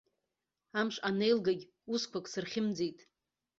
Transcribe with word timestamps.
Амш 0.79 0.95
анеилгагь 1.07 1.65
усқәак 1.93 2.25
сырхьымӡеит. 2.31 2.99